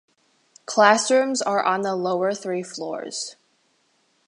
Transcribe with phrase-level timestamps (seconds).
[0.65, 3.35] Classrooms are on the lower three floors.